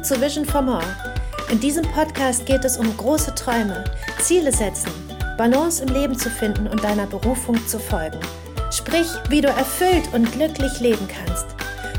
[0.00, 0.96] Willkommen zu Vision for More.
[1.50, 3.84] In diesem Podcast geht es um große Träume,
[4.18, 4.90] Ziele setzen,
[5.36, 8.18] Balance im Leben zu finden und deiner Berufung zu folgen.
[8.70, 11.44] Sprich, wie du erfüllt und glücklich leben kannst.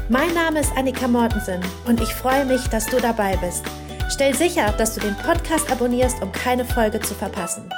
[0.10, 3.64] Mein Name ist Annika Mortensen und ich freue mich, dass du dabei bist.
[4.10, 7.70] Stell sicher, dass du den Podcast abonnierst, um keine Folge zu verpassen.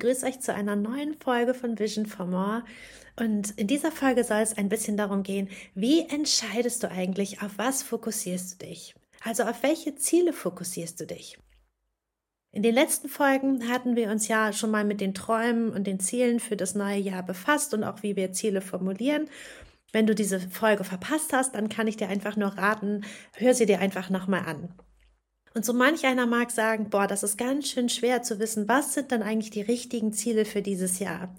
[0.00, 2.64] Begrüße euch zu einer neuen Folge von Vision for More.
[3.16, 7.58] Und in dieser Folge soll es ein bisschen darum gehen, wie entscheidest du eigentlich, auf
[7.58, 8.94] was fokussierst du dich?
[9.22, 11.38] Also auf welche Ziele fokussierst du dich?
[12.50, 16.00] In den letzten Folgen hatten wir uns ja schon mal mit den Träumen und den
[16.00, 19.28] Zielen für das neue Jahr befasst und auch wie wir Ziele formulieren.
[19.92, 23.66] Wenn du diese Folge verpasst hast, dann kann ich dir einfach nur raten, hör sie
[23.66, 24.74] dir einfach nochmal an.
[25.54, 28.94] Und so manch einer mag sagen, boah, das ist ganz schön schwer zu wissen, was
[28.94, 31.34] sind dann eigentlich die richtigen Ziele für dieses Jahr.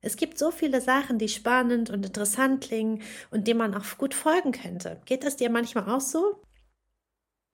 [0.00, 4.14] Es gibt so viele Sachen, die spannend und interessant klingen und denen man auch gut
[4.14, 5.00] folgen könnte.
[5.06, 6.42] Geht das dir manchmal auch so?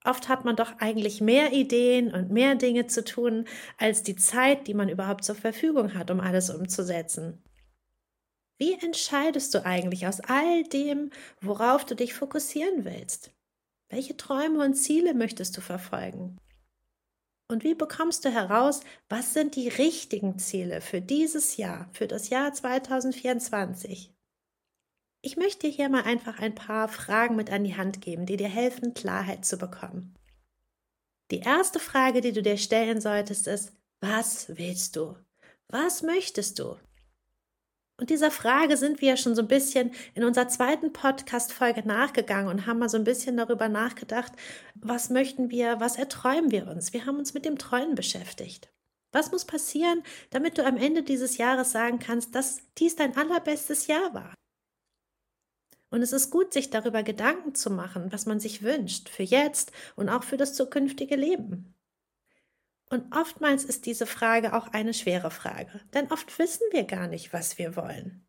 [0.03, 3.45] Oft hat man doch eigentlich mehr Ideen und mehr Dinge zu tun,
[3.77, 7.43] als die Zeit, die man überhaupt zur Verfügung hat, um alles umzusetzen.
[8.57, 13.31] Wie entscheidest du eigentlich aus all dem, worauf du dich fokussieren willst?
[13.91, 16.37] Welche Träume und Ziele möchtest du verfolgen?
[17.49, 22.29] Und wie bekommst du heraus, was sind die richtigen Ziele für dieses Jahr, für das
[22.29, 24.13] Jahr 2024?
[25.21, 28.37] Ich möchte dir hier mal einfach ein paar Fragen mit an die Hand geben, die
[28.37, 30.15] dir helfen, Klarheit zu bekommen.
[31.29, 35.17] Die erste Frage, die du dir stellen solltest, ist, was willst du?
[35.67, 36.77] Was möchtest du?
[38.01, 42.47] Und dieser Frage sind wir ja schon so ein bisschen in unserer zweiten Podcast-Folge nachgegangen
[42.47, 44.31] und haben mal so ein bisschen darüber nachgedacht,
[44.73, 46.93] was möchten wir, was erträumen wir uns?
[46.93, 48.73] Wir haben uns mit dem Träumen beschäftigt.
[49.11, 50.01] Was muss passieren,
[50.31, 54.33] damit du am Ende dieses Jahres sagen kannst, dass dies dein allerbestes Jahr war?
[55.91, 59.73] Und es ist gut, sich darüber Gedanken zu machen, was man sich wünscht, für jetzt
[59.95, 61.75] und auch für das zukünftige Leben.
[62.91, 67.31] Und oftmals ist diese Frage auch eine schwere Frage, denn oft wissen wir gar nicht,
[67.31, 68.27] was wir wollen.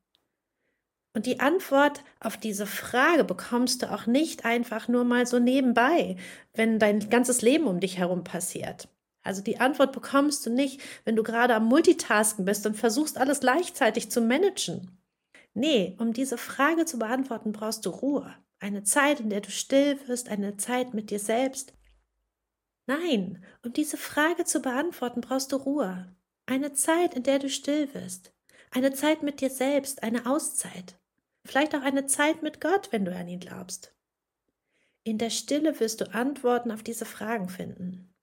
[1.14, 6.16] Und die Antwort auf diese Frage bekommst du auch nicht einfach nur mal so nebenbei,
[6.54, 8.88] wenn dein ganzes Leben um dich herum passiert.
[9.24, 13.40] Also die Antwort bekommst du nicht, wenn du gerade am Multitasken bist und versuchst alles
[13.40, 14.96] gleichzeitig zu managen.
[15.54, 18.32] Nee, um diese Frage zu beantworten, brauchst du Ruhe.
[18.60, 21.74] Eine Zeit, in der du still wirst, eine Zeit mit dir selbst,
[22.86, 26.14] Nein, um diese Frage zu beantworten, brauchst du Ruhe.
[26.46, 28.32] Eine Zeit, in der du still wirst.
[28.70, 30.98] Eine Zeit mit dir selbst, eine Auszeit.
[31.44, 33.94] Vielleicht auch eine Zeit mit Gott, wenn du an ihn glaubst.
[35.04, 38.14] In der Stille wirst du Antworten auf diese Fragen finden.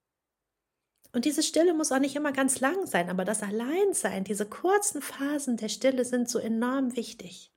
[1.12, 5.02] Und diese Stille muss auch nicht immer ganz lang sein, aber das Alleinsein, diese kurzen
[5.02, 7.52] Phasen der Stille sind so enorm wichtig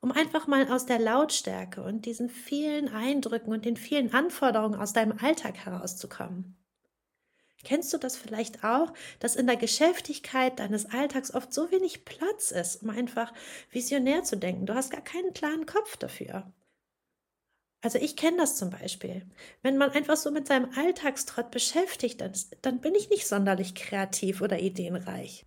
[0.00, 4.92] um einfach mal aus der Lautstärke und diesen vielen Eindrücken und den vielen Anforderungen aus
[4.92, 6.56] deinem Alltag herauszukommen.
[7.64, 12.52] Kennst du das vielleicht auch, dass in der Geschäftigkeit deines Alltags oft so wenig Platz
[12.52, 13.32] ist, um einfach
[13.72, 14.66] visionär zu denken?
[14.66, 16.52] Du hast gar keinen klaren Kopf dafür.
[17.82, 19.26] Also ich kenne das zum Beispiel.
[19.62, 24.42] Wenn man einfach so mit seinem Alltagstrott beschäftigt ist, dann bin ich nicht sonderlich kreativ
[24.42, 25.44] oder ideenreich.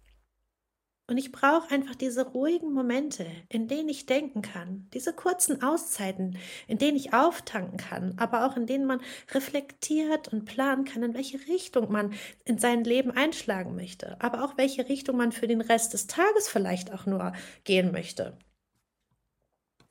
[1.09, 6.37] Und ich brauche einfach diese ruhigen Momente, in denen ich denken kann, diese kurzen Auszeiten,
[6.67, 11.15] in denen ich auftanken kann, aber auch in denen man reflektiert und planen kann, in
[11.15, 12.13] welche Richtung man
[12.45, 16.47] in sein Leben einschlagen möchte, aber auch welche Richtung man für den Rest des Tages
[16.47, 17.33] vielleicht auch nur
[17.63, 18.37] gehen möchte.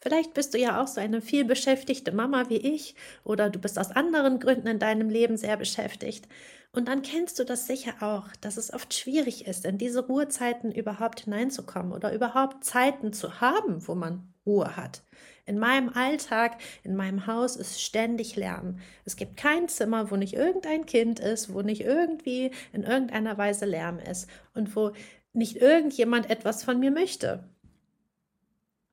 [0.00, 2.94] Vielleicht bist du ja auch so eine viel beschäftigte Mama wie ich
[3.24, 6.28] oder du bist aus anderen Gründen in deinem Leben sehr beschäftigt.
[6.70, 10.70] Und dann kennst du das sicher auch, dass es oft schwierig ist, in diese Ruhezeiten
[10.70, 15.02] überhaupt hineinzukommen oder überhaupt Zeiten zu haben, wo man Ruhe hat.
[15.46, 18.78] In meinem Alltag, in meinem Haus ist ständig Lärm.
[19.04, 23.64] Es gibt kein Zimmer, wo nicht irgendein Kind ist, wo nicht irgendwie in irgendeiner Weise
[23.64, 24.92] Lärm ist und wo
[25.32, 27.48] nicht irgendjemand etwas von mir möchte.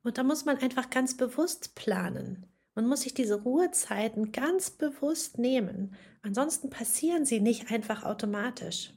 [0.06, 2.46] Und da muss man einfach ganz bewusst planen.
[2.76, 5.96] Man muss sich diese Ruhezeiten ganz bewusst nehmen.
[6.22, 8.92] Ansonsten passieren sie nicht einfach automatisch.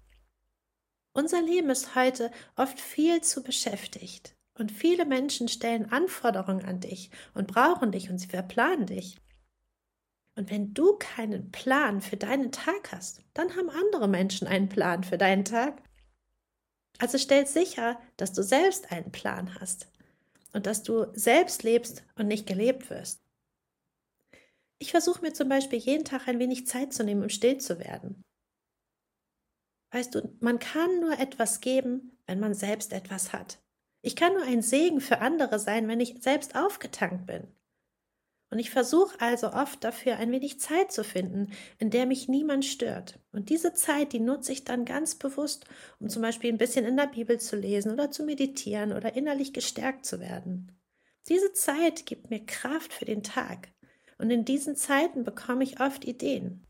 [1.14, 4.36] Unser Leben ist heute oft viel zu beschäftigt.
[4.54, 9.18] Und viele Menschen stellen Anforderungen an dich und brauchen dich und sie verplanen dich.
[10.36, 15.04] Und wenn du keinen Plan für deinen Tag hast, dann haben andere Menschen einen Plan
[15.04, 15.82] für deinen Tag.
[17.00, 19.88] Also stell sicher, dass du selbst einen Plan hast
[20.54, 23.22] und dass du selbst lebst und nicht gelebt wirst.
[24.80, 27.80] Ich versuche mir zum Beispiel jeden Tag ein wenig Zeit zu nehmen, um still zu
[27.80, 28.24] werden.
[29.92, 33.60] Weißt du, man kann nur etwas geben, wenn man selbst etwas hat.
[34.02, 37.48] Ich kann nur ein Segen für andere sein, wenn ich selbst aufgetankt bin.
[38.52, 42.66] Und ich versuche also oft dafür ein wenig Zeit zu finden, in der mich niemand
[42.66, 43.20] stört.
[43.32, 45.66] Und diese Zeit, die nutze ich dann ganz bewusst,
[46.00, 49.54] um zum Beispiel ein bisschen in der Bibel zu lesen oder zu meditieren oder innerlich
[49.54, 50.72] gestärkt zu werden.
[51.28, 53.70] Diese Zeit gibt mir Kraft für den Tag.
[54.18, 56.66] Und in diesen Zeiten bekomme ich oft Ideen.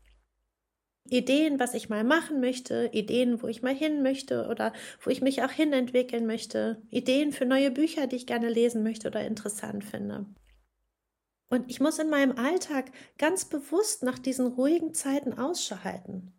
[1.08, 4.72] Ideen, was ich mal machen möchte, Ideen, wo ich mal hin möchte oder
[5.02, 9.08] wo ich mich auch hinentwickeln möchte, Ideen für neue Bücher, die ich gerne lesen möchte
[9.08, 10.26] oder interessant finde.
[11.50, 16.32] Und ich muss in meinem Alltag ganz bewusst nach diesen ruhigen Zeiten Ausschau halten.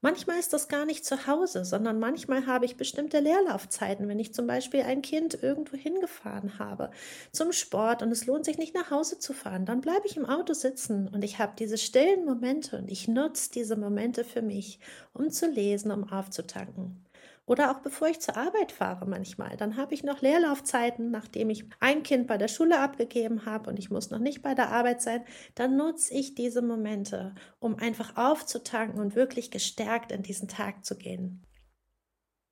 [0.00, 4.34] Manchmal ist das gar nicht zu Hause, sondern manchmal habe ich bestimmte Leerlaufzeiten, wenn ich
[4.34, 6.90] zum Beispiel ein Kind irgendwo hingefahren habe
[7.32, 10.26] zum Sport und es lohnt sich nicht nach Hause zu fahren, dann bleibe ich im
[10.26, 14.78] Auto sitzen und ich habe diese stillen Momente und ich nutze diese Momente für mich,
[15.14, 17.07] um zu lesen, um aufzutanken.
[17.48, 19.56] Oder auch bevor ich zur Arbeit fahre manchmal.
[19.56, 23.78] Dann habe ich noch Leerlaufzeiten, nachdem ich ein Kind bei der Schule abgegeben habe und
[23.78, 25.24] ich muss noch nicht bei der Arbeit sein.
[25.54, 30.98] Dann nutze ich diese Momente, um einfach aufzutanken und wirklich gestärkt in diesen Tag zu
[30.98, 31.42] gehen.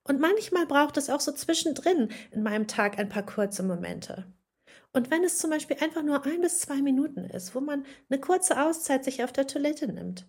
[0.03, 4.33] Und manchmal braucht es auch so zwischendrin in meinem Tag ein paar kurze Momente.
[4.95, 8.19] Und wenn es zum Beispiel einfach nur ein bis zwei Minuten ist, wo man eine
[8.19, 10.27] kurze Auszeit sich auf der Toilette nimmt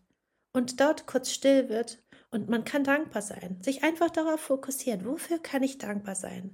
[0.52, 5.40] und dort kurz still wird und man kann dankbar sein, sich einfach darauf fokussiert, wofür
[5.40, 6.54] kann ich dankbar sein.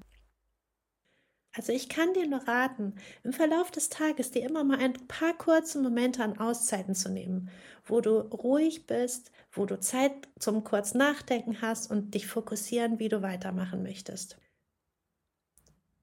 [1.56, 5.38] Also ich kann dir nur raten, im Verlauf des Tages dir immer mal ein paar
[5.38, 7.50] kurze Momente an Auszeiten zu nehmen,
[7.86, 13.10] wo du ruhig bist, wo du Zeit zum kurz Nachdenken hast und dich fokussieren, wie
[13.10, 14.38] du weitermachen möchtest.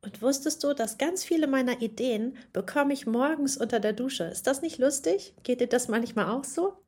[0.02, 4.25] Und wusstest du, dass ganz viele meiner Ideen bekomme ich morgens unter der Dusche?
[4.25, 5.34] Ist das nicht lustig?
[5.43, 6.80] Geht dir das manchmal auch so?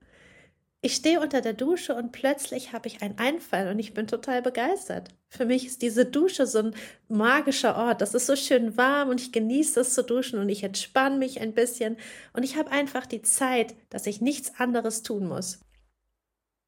[0.85, 4.43] Ich stehe unter der Dusche und plötzlich habe ich einen Einfall und ich bin total
[4.43, 5.11] begeistert.
[5.29, 6.75] Für mich ist diese Dusche so ein
[7.07, 8.01] magischer Ort.
[8.01, 11.41] Das ist so schön warm und ich genieße es zu duschen und ich entspanne mich
[11.41, 11.99] ein bisschen
[12.33, 15.61] und ich habe einfach die Zeit, dass ich nichts anderes tun muss.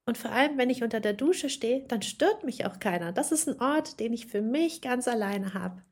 [0.06, 3.10] Und vor allem, wenn ich unter der Dusche stehe, dann stört mich auch keiner.
[3.10, 5.82] Das ist ein Ort, den ich für mich ganz alleine habe.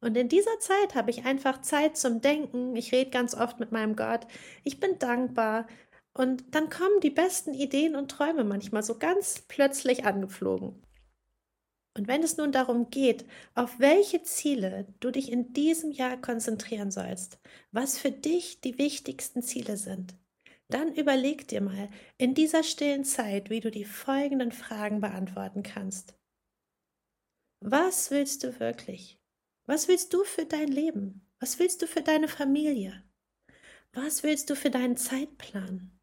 [0.00, 2.76] Und in dieser Zeit habe ich einfach Zeit zum Denken.
[2.76, 4.26] Ich rede ganz oft mit meinem Gott.
[4.64, 5.66] Ich bin dankbar
[6.18, 10.82] und dann kommen die besten Ideen und Träume manchmal so ganz plötzlich angeflogen.
[11.96, 13.24] Und wenn es nun darum geht,
[13.54, 17.38] auf welche Ziele du dich in diesem Jahr konzentrieren sollst,
[17.70, 20.16] was für dich die wichtigsten Ziele sind,
[20.68, 26.16] dann überleg dir mal in dieser stillen Zeit, wie du die folgenden Fragen beantworten kannst.
[27.60, 29.20] Was willst du wirklich?
[29.66, 31.28] Was willst du für dein Leben?
[31.38, 33.04] Was willst du für deine Familie?
[33.92, 35.97] Was willst du für deinen Zeitplan?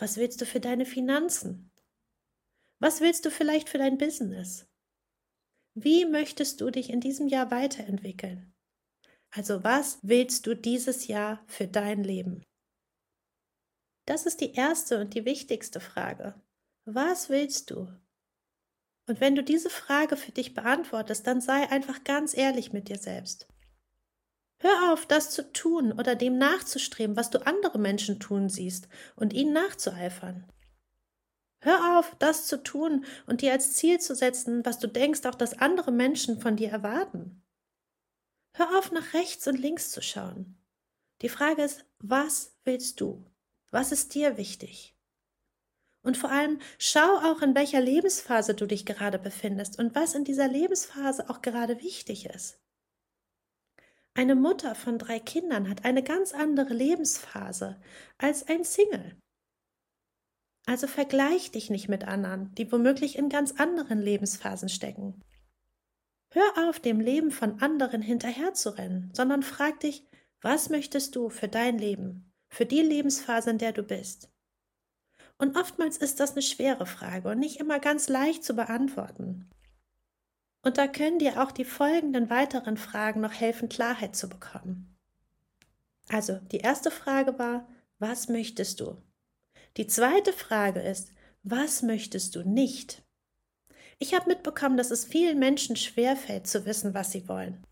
[0.00, 1.70] Was willst du für deine Finanzen?
[2.78, 4.66] Was willst du vielleicht für dein Business?
[5.74, 8.54] Wie möchtest du dich in diesem Jahr weiterentwickeln?
[9.30, 12.42] Also was willst du dieses Jahr für dein Leben?
[14.06, 16.34] Das ist die erste und die wichtigste Frage.
[16.86, 17.86] Was willst du?
[19.06, 22.98] Und wenn du diese Frage für dich beantwortest, dann sei einfach ganz ehrlich mit dir
[22.98, 23.48] selbst.
[24.62, 29.32] Hör auf, das zu tun oder dem nachzustreben, was du andere Menschen tun siehst, und
[29.32, 30.44] ihnen nachzueifern.
[31.62, 35.34] Hör auf, das zu tun und dir als Ziel zu setzen, was du denkst, auch
[35.34, 37.42] dass andere Menschen von dir erwarten.
[38.54, 40.58] Hör auf, nach rechts und links zu schauen.
[41.22, 43.24] Die Frage ist, was willst du?
[43.70, 44.94] Was ist dir wichtig?
[46.02, 50.24] Und vor allem schau auch, in welcher Lebensphase du dich gerade befindest und was in
[50.24, 52.58] dieser Lebensphase auch gerade wichtig ist.
[54.14, 57.80] Eine Mutter von drei Kindern hat eine ganz andere Lebensphase
[58.18, 59.16] als ein Single.
[60.66, 65.20] Also vergleich dich nicht mit anderen, die womöglich in ganz anderen Lebensphasen stecken.
[66.32, 70.04] Hör auf, dem Leben von anderen hinterherzurennen, sondern frag dich,
[70.42, 74.30] was möchtest du für dein Leben, für die Lebensphase, in der du bist?
[75.38, 79.50] Und oftmals ist das eine schwere Frage und nicht immer ganz leicht zu beantworten.
[80.62, 84.96] Und da können dir auch die folgenden weiteren Fragen noch helfen, Klarheit zu bekommen.
[86.08, 89.02] Also, die erste Frage war, was möchtest du?
[89.76, 91.12] Die zweite Frage ist,
[91.42, 93.02] was möchtest du nicht?
[93.98, 97.64] Ich habe mitbekommen, dass es vielen Menschen schwerfällt zu wissen, was sie wollen.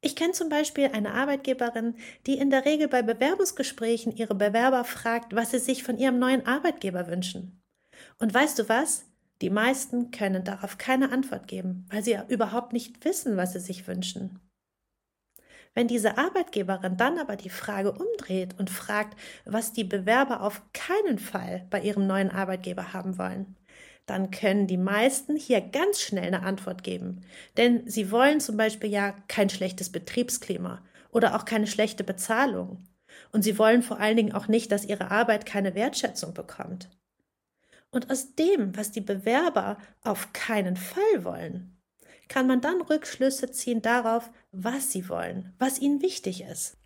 [0.00, 5.34] Ich kenne zum Beispiel eine Arbeitgeberin, die in der Regel bei Bewerbungsgesprächen ihre Bewerber fragt,
[5.34, 7.62] was sie sich von ihrem neuen Arbeitgeber wünschen.
[8.18, 9.06] Und weißt du was?
[9.42, 13.86] Die meisten können darauf keine Antwort geben, weil sie überhaupt nicht wissen, was sie sich
[13.86, 14.40] wünschen.
[15.74, 21.18] Wenn diese Arbeitgeberin dann aber die Frage umdreht und fragt, was die Bewerber auf keinen
[21.18, 23.56] Fall bei ihrem neuen Arbeitgeber haben wollen,
[24.06, 27.22] dann können die meisten hier ganz schnell eine Antwort geben.
[27.56, 32.84] Denn sie wollen zum Beispiel ja kein schlechtes Betriebsklima oder auch keine schlechte Bezahlung.
[33.32, 36.88] Und sie wollen vor allen Dingen auch nicht, dass ihre Arbeit keine Wertschätzung bekommt.
[37.94, 41.80] Und aus dem, was die Bewerber auf keinen Fall wollen,
[42.26, 46.76] kann man dann Rückschlüsse ziehen darauf, was sie wollen, was ihnen wichtig ist.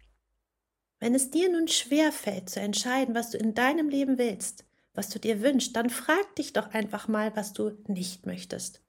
[1.00, 5.09] Wenn es dir nun schwer fällt zu entscheiden, was du in deinem Leben willst, was
[5.09, 8.83] du dir wünschst, dann frag dich doch einfach mal, was du nicht möchtest.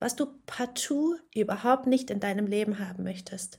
[0.00, 3.58] Was du partout überhaupt nicht in deinem Leben haben möchtest.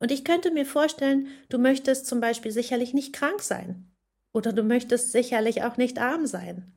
[0.00, 3.90] Und ich könnte mir vorstellen, du möchtest zum Beispiel sicherlich nicht krank sein.
[4.34, 6.75] Oder du möchtest sicherlich auch nicht arm sein.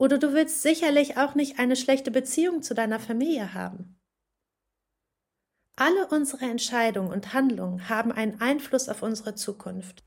[0.00, 4.00] Oder du willst sicherlich auch nicht eine schlechte Beziehung zu deiner Familie haben.
[5.76, 10.02] Alle unsere Entscheidungen und Handlungen haben einen Einfluss auf unsere Zukunft.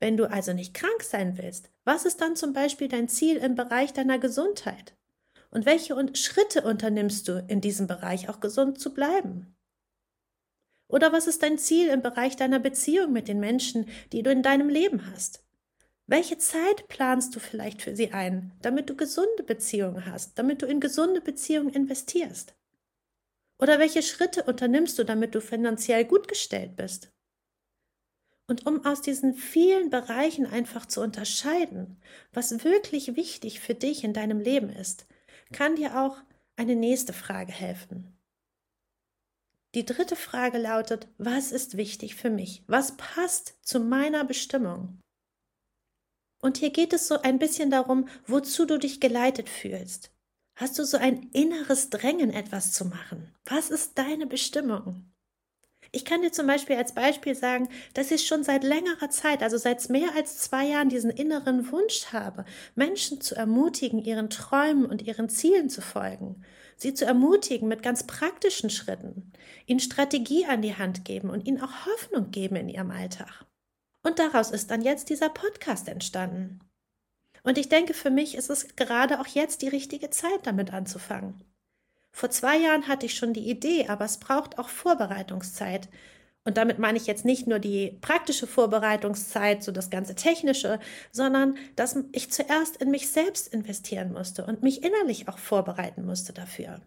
[0.00, 3.56] Wenn du also nicht krank sein willst, was ist dann zum Beispiel dein Ziel im
[3.56, 4.96] Bereich deiner Gesundheit?
[5.50, 9.54] Und welche Schritte unternimmst du in diesem Bereich, auch gesund zu bleiben?
[10.86, 14.42] Oder was ist dein Ziel im Bereich deiner Beziehung mit den Menschen, die du in
[14.42, 15.44] deinem Leben hast?
[16.10, 20.66] Welche Zeit planst du vielleicht für sie ein, damit du gesunde Beziehungen hast, damit du
[20.66, 22.54] in gesunde Beziehungen investierst?
[23.60, 27.12] Oder welche Schritte unternimmst du, damit du finanziell gut gestellt bist?
[28.46, 32.00] Und um aus diesen vielen Bereichen einfach zu unterscheiden,
[32.32, 35.06] was wirklich wichtig für dich in deinem Leben ist,
[35.52, 36.16] kann dir auch
[36.56, 38.18] eine nächste Frage helfen.
[39.74, 42.64] Die dritte Frage lautet, was ist wichtig für mich?
[42.66, 44.98] Was passt zu meiner Bestimmung?
[46.40, 50.10] Und hier geht es so ein bisschen darum, wozu du dich geleitet fühlst.
[50.54, 53.32] Hast du so ein inneres Drängen, etwas zu machen?
[53.44, 55.08] Was ist deine Bestimmung?
[55.90, 59.56] Ich kann dir zum Beispiel als Beispiel sagen, dass ich schon seit längerer Zeit, also
[59.56, 65.02] seit mehr als zwei Jahren, diesen inneren Wunsch habe, Menschen zu ermutigen, ihren Träumen und
[65.02, 66.44] ihren Zielen zu folgen,
[66.76, 69.32] sie zu ermutigen mit ganz praktischen Schritten,
[69.64, 73.47] ihnen Strategie an die Hand geben und ihnen auch Hoffnung geben in ihrem Alltag.
[74.02, 76.60] Und daraus ist dann jetzt dieser Podcast entstanden.
[77.42, 81.44] Und ich denke, für mich ist es gerade auch jetzt die richtige Zeit, damit anzufangen.
[82.12, 85.88] Vor zwei Jahren hatte ich schon die Idee, aber es braucht auch Vorbereitungszeit.
[86.44, 90.80] Und damit meine ich jetzt nicht nur die praktische Vorbereitungszeit, so das ganze Technische,
[91.12, 96.32] sondern dass ich zuerst in mich selbst investieren musste und mich innerlich auch vorbereiten musste
[96.32, 96.80] dafür.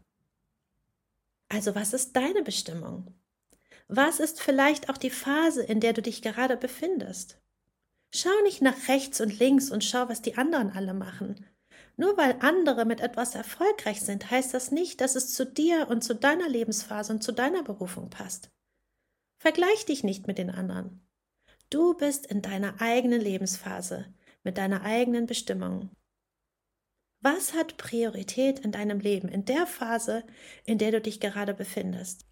[1.50, 3.14] Also was ist deine Bestimmung?
[3.94, 7.42] Was ist vielleicht auch die Phase, in der du dich gerade befindest?
[8.16, 11.46] Schau nicht nach rechts und links und schau, was die anderen alle machen,
[11.98, 16.06] nur weil andere mit etwas erfolgreich sind, heißt das nicht, dass es zu dir und
[16.06, 18.50] zu deiner Lebensphase und zu deiner Berufung passt.
[19.42, 21.06] Vergleich dich nicht mit den anderen.
[21.70, 24.06] Du bist in deiner eigenen Lebensphase,
[24.46, 25.90] mit deiner eigenen Bestimmung.
[27.20, 30.24] Was hat Priorität in deinem Leben, in der Phase,
[30.64, 32.26] in der du dich gerade befindest?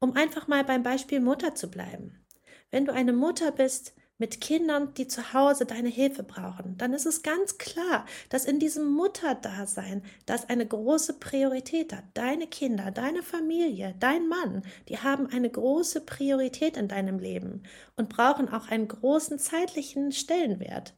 [0.00, 2.24] Um einfach mal beim Beispiel Mutter zu bleiben.
[2.70, 7.06] Wenn du eine Mutter bist, mit Kindern, die zu Hause deine Hilfe brauchen, dann ist
[7.06, 12.04] es ganz klar, dass in diesem Mutterdasein das eine große Priorität hat.
[12.14, 17.62] Deine Kinder, deine Familie, dein Mann, die haben eine große Priorität in deinem Leben
[17.96, 20.94] und brauchen auch einen großen zeitlichen Stellenwert.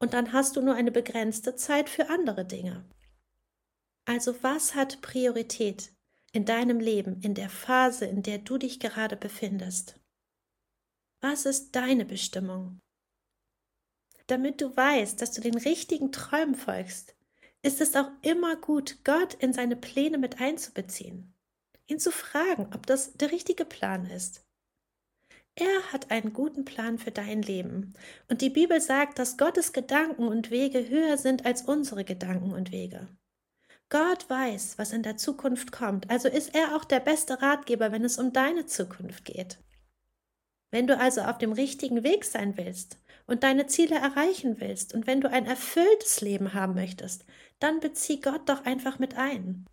[0.00, 2.84] Und dann hast du nur eine begrenzte Zeit für andere Dinge.
[4.04, 5.90] Also was hat Priorität
[6.32, 9.98] in deinem Leben, in der Phase, in der du dich gerade befindest?
[11.20, 12.78] Was ist deine Bestimmung?
[14.26, 17.16] Damit du weißt, dass du den richtigen Träumen folgst,
[17.62, 21.34] ist es auch immer gut, Gott in seine Pläne mit einzubeziehen,
[21.86, 24.44] ihn zu fragen, ob das der richtige Plan ist.
[25.60, 27.94] Er hat einen guten Plan für dein Leben.
[28.28, 32.70] Und die Bibel sagt, dass Gottes Gedanken und Wege höher sind als unsere Gedanken und
[32.70, 33.08] Wege.
[33.90, 38.04] Gott weiß, was in der Zukunft kommt, also ist er auch der beste Ratgeber, wenn
[38.04, 39.58] es um deine Zukunft geht.
[40.70, 45.06] Wenn du also auf dem richtigen Weg sein willst und deine Ziele erreichen willst und
[45.06, 47.24] wenn du ein erfülltes Leben haben möchtest,
[47.58, 49.66] dann bezieh Gott doch einfach mit ein.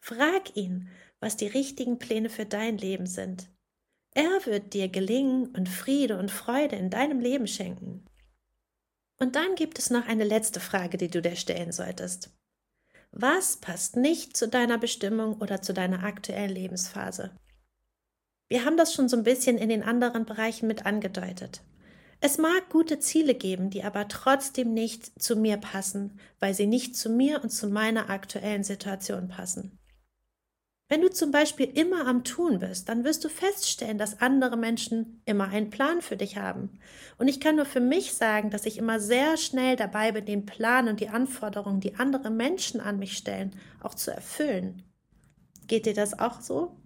[0.00, 0.88] Frag ihn,
[1.18, 3.48] was die richtigen Pläne für dein Leben sind.
[4.14, 8.04] Er wird dir Gelingen und Friede und Freude in deinem Leben schenken.
[9.18, 12.30] Und dann gibt es noch eine letzte Frage, die du dir stellen solltest.
[13.12, 17.32] Was passt nicht zu deiner Bestimmung oder zu deiner aktuellen Lebensphase?
[18.48, 21.62] Wir haben das schon so ein bisschen in den anderen Bereichen mit angedeutet.
[22.20, 26.94] Es mag gute Ziele geben, die aber trotzdem nicht zu mir passen, weil sie nicht
[26.94, 29.79] zu mir und zu meiner aktuellen Situation passen.
[30.90, 35.22] Wenn du zum Beispiel immer am Tun bist, dann wirst du feststellen, dass andere Menschen
[35.24, 36.80] immer einen Plan für dich haben.
[37.16, 40.46] Und ich kann nur für mich sagen, dass ich immer sehr schnell dabei bin, den
[40.46, 44.82] Plan und die Anforderungen, die andere Menschen an mich stellen, auch zu erfüllen.
[45.68, 46.76] Geht dir das auch so?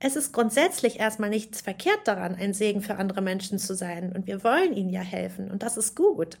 [0.00, 4.10] Es ist grundsätzlich erstmal nichts verkehrt daran, ein Segen für andere Menschen zu sein.
[4.12, 5.52] Und wir wollen ihnen ja helfen.
[5.52, 6.40] Und das ist gut.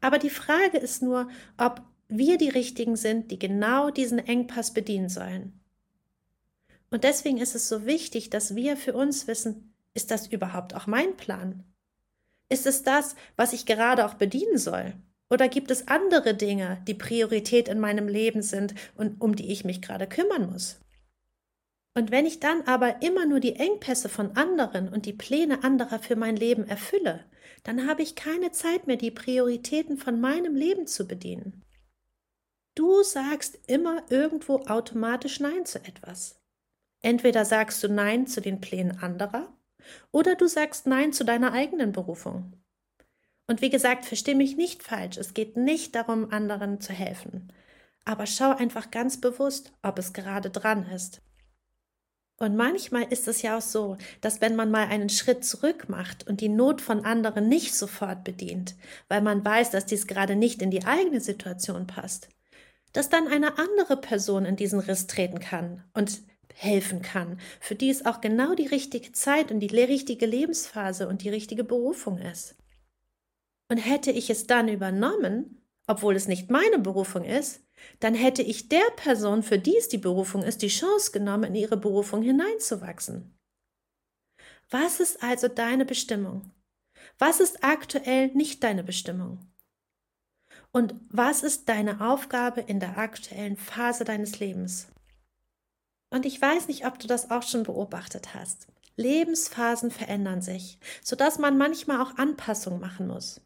[0.00, 1.80] Aber die Frage ist nur, ob
[2.18, 5.60] wir die Richtigen sind, die genau diesen Engpass bedienen sollen.
[6.90, 10.86] Und deswegen ist es so wichtig, dass wir für uns wissen, ist das überhaupt auch
[10.86, 11.64] mein Plan?
[12.48, 14.94] Ist es das, was ich gerade auch bedienen soll?
[15.30, 19.64] Oder gibt es andere Dinge, die Priorität in meinem Leben sind und um die ich
[19.64, 20.78] mich gerade kümmern muss?
[21.94, 26.00] Und wenn ich dann aber immer nur die Engpässe von anderen und die Pläne anderer
[26.00, 27.24] für mein Leben erfülle,
[27.62, 31.62] dann habe ich keine Zeit mehr, die Prioritäten von meinem Leben zu bedienen.
[32.74, 36.40] Du sagst immer irgendwo automatisch Nein zu etwas.
[37.02, 39.52] Entweder sagst du Nein zu den Plänen anderer
[40.10, 42.54] oder du sagst Nein zu deiner eigenen Berufung.
[43.46, 47.52] Und wie gesagt, verstehe mich nicht falsch, es geht nicht darum, anderen zu helfen.
[48.04, 51.20] Aber schau einfach ganz bewusst, ob es gerade dran ist.
[52.38, 56.26] Und manchmal ist es ja auch so, dass wenn man mal einen Schritt zurück macht
[56.26, 58.74] und die Not von anderen nicht sofort bedient,
[59.08, 62.28] weil man weiß, dass dies gerade nicht in die eigene Situation passt,
[62.94, 66.22] dass dann eine andere Person in diesen Riss treten kann und
[66.54, 71.22] helfen kann, für die es auch genau die richtige Zeit und die richtige Lebensphase und
[71.22, 72.54] die richtige Berufung ist.
[73.68, 77.60] Und hätte ich es dann übernommen, obwohl es nicht meine Berufung ist,
[77.98, 81.54] dann hätte ich der Person, für die es die Berufung ist, die Chance genommen, in
[81.56, 83.36] ihre Berufung hineinzuwachsen.
[84.70, 86.52] Was ist also deine Bestimmung?
[87.18, 89.40] Was ist aktuell nicht deine Bestimmung?
[90.74, 94.88] Und was ist deine Aufgabe in der aktuellen Phase deines Lebens?
[96.10, 98.66] Und ich weiß nicht, ob du das auch schon beobachtet hast.
[98.96, 103.40] Lebensphasen verändern sich, sodass man manchmal auch Anpassungen machen muss.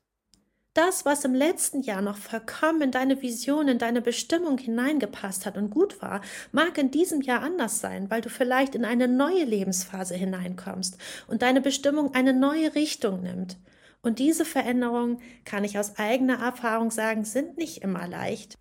[0.72, 5.58] Das, was im letzten Jahr noch vollkommen in deine Vision, in deine Bestimmung hineingepasst hat
[5.58, 9.44] und gut war, mag in diesem Jahr anders sein, weil du vielleicht in eine neue
[9.44, 13.58] Lebensphase hineinkommst und deine Bestimmung eine neue Richtung nimmt.
[14.02, 18.58] Und diese Veränderungen, kann ich aus eigener Erfahrung sagen, sind nicht immer leicht.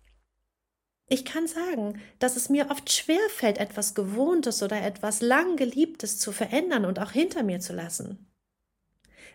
[1.10, 6.18] Ich kann sagen, dass es mir oft schwer fällt, etwas Gewohntes oder etwas lang Geliebtes
[6.18, 8.28] zu verändern und auch hinter mir zu lassen.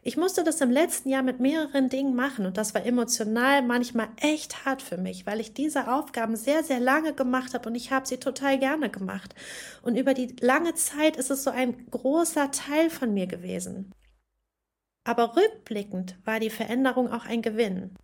[0.06, 4.10] Ich musste das im letzten Jahr mit mehreren Dingen machen und das war emotional manchmal
[4.18, 7.90] echt hart für mich, weil ich diese Aufgaben sehr, sehr lange gemacht habe und ich
[7.92, 9.34] habe sie total gerne gemacht.
[9.82, 13.94] Und über die lange Zeit ist es so ein großer Teil von mir gewesen.
[15.04, 17.96] Aber rückblickend war die Veränderung auch ein Gewinn.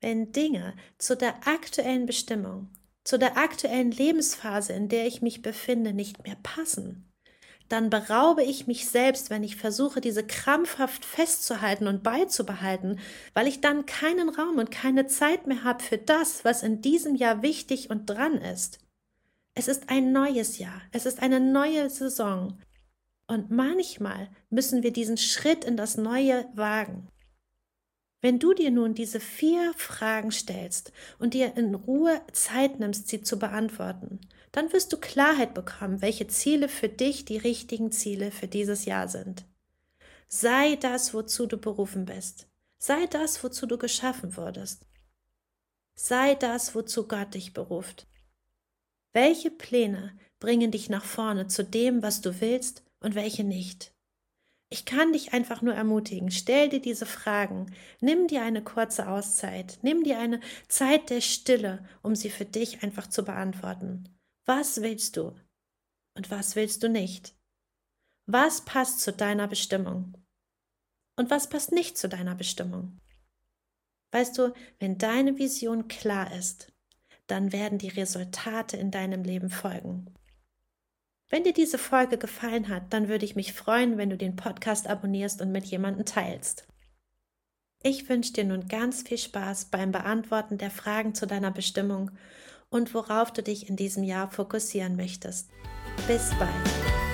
[0.00, 2.70] Wenn Dinge zu der aktuellen Bestimmung,
[3.04, 7.10] zu der aktuellen Lebensphase, in der ich mich befinde, nicht mehr passen,
[7.70, 12.98] dann beraube ich mich selbst, wenn ich versuche, diese krampfhaft festzuhalten und beizubehalten,
[13.32, 17.14] weil ich dann keinen Raum und keine Zeit mehr habe für das, was in diesem
[17.14, 18.80] Jahr wichtig und dran ist.
[19.54, 22.58] Es ist ein neues Jahr, es ist eine neue Saison,
[23.30, 27.08] und manchmal müssen wir diesen Schritt in das Neue wagen.
[28.20, 33.22] Wenn du dir nun diese vier Fragen stellst und dir in Ruhe Zeit nimmst, sie
[33.22, 34.18] zu beantworten,
[34.50, 39.06] dann wirst du Klarheit bekommen, welche Ziele für dich die richtigen Ziele für dieses Jahr
[39.06, 39.46] sind.
[40.26, 42.48] Sei das, wozu du berufen bist.
[42.78, 44.86] Sei das, wozu du geschaffen wurdest.
[45.94, 48.08] Sei das, wozu Gott dich beruft.
[49.12, 53.94] Welche Pläne bringen dich nach vorne zu dem, was du willst und welche nicht.
[54.72, 59.80] Ich kann dich einfach nur ermutigen, stell dir diese Fragen, nimm dir eine kurze Auszeit,
[59.82, 64.08] nimm dir eine Zeit der Stille, um sie für dich einfach zu beantworten.
[64.46, 65.34] Was willst du
[66.16, 67.34] und was willst du nicht?
[68.26, 70.16] Was passt zu deiner Bestimmung?
[71.16, 73.00] Und was passt nicht zu deiner Bestimmung?
[74.12, 76.72] Weißt du, wenn deine Vision klar ist,
[77.26, 80.14] dann werden die Resultate in deinem Leben folgen.
[81.30, 84.88] Wenn dir diese Folge gefallen hat, dann würde ich mich freuen, wenn du den Podcast
[84.88, 86.66] abonnierst und mit jemandem teilst.
[87.82, 92.10] Ich wünsche dir nun ganz viel Spaß beim Beantworten der Fragen zu deiner Bestimmung
[92.68, 95.50] und worauf du dich in diesem Jahr fokussieren möchtest.
[96.08, 97.09] Bis bald.